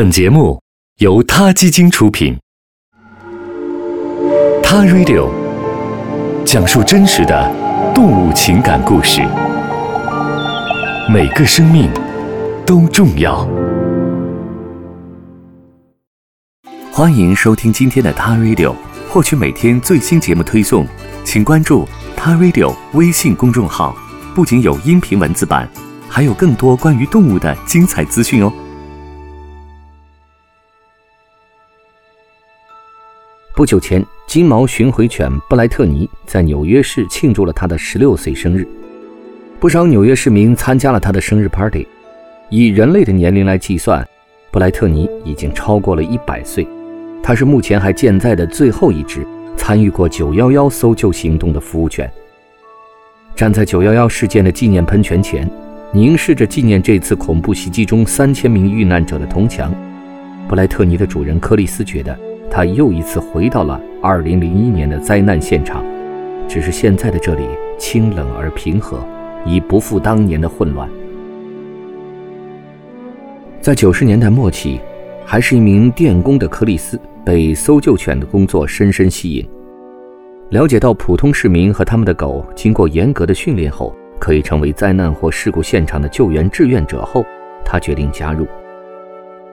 [0.00, 0.58] 本节目
[1.00, 2.34] 由他基金出品，
[4.62, 5.28] 《他 Radio》
[6.42, 7.54] 讲述真实的
[7.94, 9.20] 动物情感故事，
[11.06, 11.90] 每个生命
[12.64, 13.46] 都重要。
[16.90, 18.70] 欢迎收听今天的《他 Radio》，
[19.10, 20.86] 获取每天最新节目推送，
[21.24, 21.84] 请关注
[22.16, 23.94] 《他 Radio》微信公众号，
[24.34, 25.68] 不仅有音频文字版，
[26.08, 28.50] 还有更多关于动物的精彩资讯哦。
[33.60, 38.66] 不久前，金毛巡回犬布莱特尼在纽约市庆祝了他的十六岁生日。
[39.58, 41.86] 不少纽约市民参加了他的生日 party。
[42.48, 44.02] 以人类的年龄来计算，
[44.50, 46.66] 布莱特尼已经超过了一百岁。
[47.22, 49.26] 他是目前还健在的最后一只
[49.58, 52.10] 参与过911搜救行动的服务犬。
[53.36, 55.46] 站在911事件的纪念喷泉前，
[55.92, 59.70] 凝视着纪念这次恐怖袭击中三千名遇难者的铜墙，
[60.48, 62.18] 布莱特尼的主人克里斯觉得。
[62.50, 65.84] 他又一次回到了2001年的灾难现场，
[66.48, 67.44] 只是现在的这里
[67.78, 68.98] 清冷而平和，
[69.46, 70.90] 已不复当年的混乱。
[73.60, 74.80] 在90年代末期，
[75.24, 79.48] 还是一名电工的克里斯被搜救犬的工作深深吸引。
[80.48, 87.24] 了解到普通市民和他们的狗经过严格的训练后可以成为灾难或事故现场的救援志愿者后，
[87.64, 88.44] 他决定加入。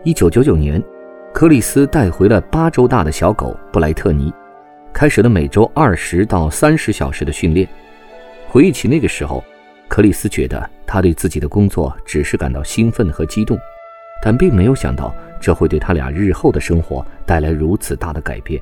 [0.04, 0.84] 1999年。
[1.38, 4.34] 克里斯带回了八周大的小狗布莱特尼，
[4.92, 7.70] 开始了每周二十到三十小时的训练。
[8.48, 9.44] 回忆起那个时候，
[9.88, 13.56] 克里斯觉得他对自己的工作只是感到兴奋和激动，
[14.20, 18.60] 但并没有想到这会对他俩日后的生活带来如此大的改变。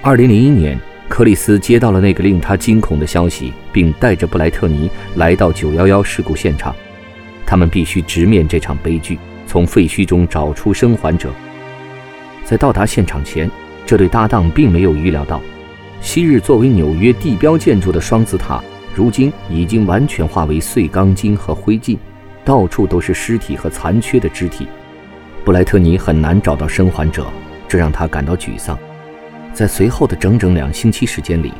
[0.00, 6.74] 二零零一年，克里斯接到了那个令他惊恐的消息，并带着布莱特尼来到九幺幺事故现场，
[7.54, 9.16] 他们必须直面这场悲剧。
[9.46, 11.32] 从废墟中找出生还者。
[12.44, 13.48] 在到达现场前，
[13.86, 15.40] 这对搭档并没有预料到，
[16.00, 18.60] 昔日作为纽约地标建筑的双子塔，
[18.92, 21.96] 如今已经完全化为碎钢筋和灰烬，
[22.44, 24.66] 到处都是尸体和残缺的肢体。
[25.44, 27.24] 布莱特尼很难找到生还者，
[27.68, 28.76] 这让他感到沮丧。
[29.52, 31.52] 在随后的整整两星期时间里，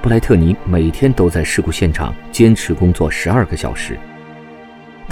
[0.00, 3.98] 布莱特尼每天都在事故现场坚持工作十二个小时。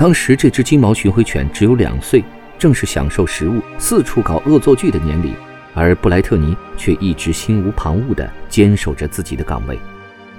[0.00, 2.24] 当时这只金毛巡回犬只有两岁，
[2.58, 5.34] 正是享受食物、四处搞恶作剧的年龄，
[5.74, 9.78] 而布莱特尼却一直心无旁骛地坚守着自己的岗位。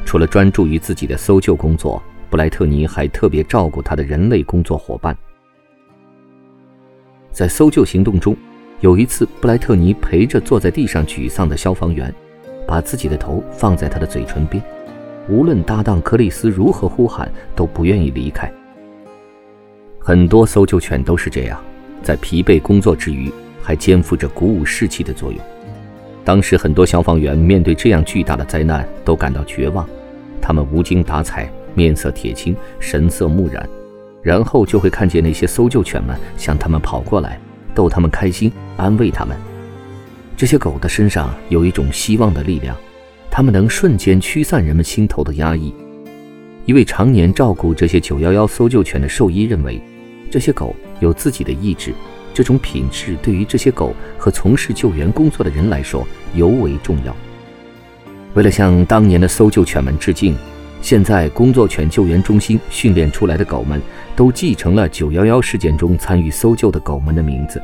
[0.03, 5.15] 除了专注于自己的搜救工作，布莱特尼还特别照顾他的人类工作伙伴。
[7.31, 8.35] 在搜救行动中，
[8.79, 12.11] 有一次，布莱特尼陪着坐在地上沮丧的消防员，
[12.67, 14.63] 把自己的头放在他的嘴唇边，
[15.29, 18.51] 无论搭档克里斯如何呼喊，都不愿意离开。
[20.03, 21.63] 很多搜救犬都是这样，
[22.01, 23.31] 在疲惫工作之余，
[23.61, 25.39] 还肩负着鼓舞士气的作用。
[26.23, 29.87] 当时很多消防员面对这样巨大的灾难都感到绝望，
[30.41, 33.69] 他们无精打采，面色铁青，神色木然，
[34.23, 37.39] 然后就会看见那些搜救犬们向他们跑过来，
[37.75, 39.37] 逗他们开心，安慰他们。
[40.35, 42.75] 这些狗的身上有一种希望的力量，
[43.29, 45.71] 它们能瞬间驱散人们心头的压抑。
[46.65, 49.79] 一位常年照顾这些911搜救犬的兽医认为。
[50.31, 51.93] 这些狗有自己的意志，
[52.33, 57.15] 这种品质对于这些狗和从事救援工作的人来说尤为重要。
[58.33, 60.35] 为了向当年的搜救犬们致敬，
[60.81, 63.81] 现在工作犬救援中心训练出来的狗们
[64.15, 67.61] 都继承了911事件中参与搜救的狗们的名字。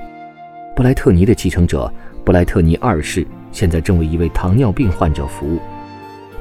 [0.76, 1.92] 布莱特尼的继承者
[2.26, 5.60] 布莱特尼二世现在正为一位糖尿病患者服务。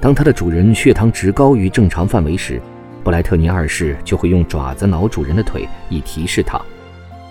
[0.01, 2.61] 当他的主人血糖值高于正常范围时，
[3.07, 6.61] 布莱特尼二世就会用爪子挠主人的腿，以提示他。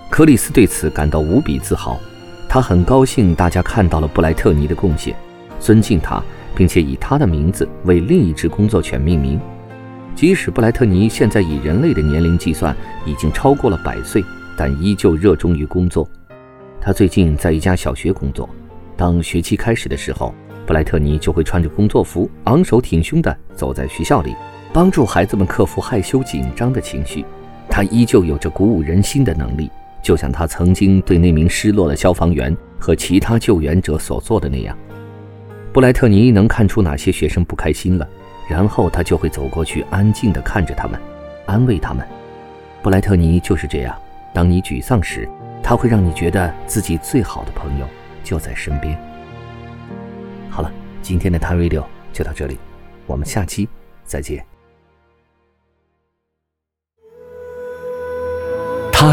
[0.10, 2.00] 克里斯对此感到无比自豪，
[2.48, 5.14] 他很高兴大家看到了布莱特尼的贡献，
[5.60, 6.24] 尊敬他，
[6.56, 9.38] 并且以他的名字为另一只工作犬命名。
[10.16, 12.74] 即使布莱特尼现在以人类的年龄计算
[13.06, 14.24] 已经超过了百岁，
[14.56, 16.08] 但依旧热衷于工作。
[16.80, 18.50] 他最近在一家小学工作，
[18.96, 20.34] 当学期开始的时候，
[20.66, 24.34] 布莱特尼就会穿着工作服，昂首挺胸地走在学校里。
[24.76, 27.24] 帮助孩子们克服害羞紧张的情绪，
[27.70, 34.78] 他依旧有着鼓舞人心的能力，就像他曾经对那名失落的消防员和其他救援者所做的那样。
[35.72, 38.06] 布莱特尼能看出哪些学生不开心了，
[38.50, 41.00] 然后他就会走过去，安静地看着他们，
[41.46, 42.06] 安慰他们。
[42.84, 43.96] 布莱特尼就是这样，
[44.34, 45.26] 当你沮丧时，
[45.64, 47.88] 他会让你觉得自己最好的朋友
[48.26, 48.94] 就在身边。
[50.50, 50.70] 好了，
[51.02, 52.58] 今天的 t Radio 就到这里，
[53.08, 53.70] 我们下期
[54.04, 54.46] 再见。